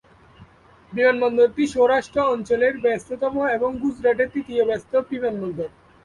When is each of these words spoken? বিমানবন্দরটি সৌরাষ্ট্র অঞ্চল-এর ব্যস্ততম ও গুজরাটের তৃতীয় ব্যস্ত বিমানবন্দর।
বিমানবন্দরটি 0.93 1.63
সৌরাষ্ট্র 1.67 2.19
অঞ্চল-এর 2.33 2.75
ব্যস্ততম 2.83 3.33
ও 3.57 3.67
গুজরাটের 3.81 4.31
তৃতীয় 4.33 4.63
ব্যস্ত 4.65 4.91
বিমানবন্দর। 5.09 5.69